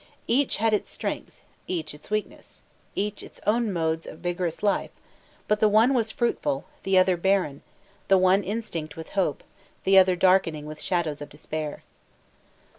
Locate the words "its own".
3.21-3.71